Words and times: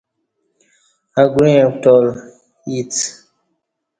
اگوعیں 1.21 1.61
پکٹال 1.71 2.05
اِڅ 2.69 2.93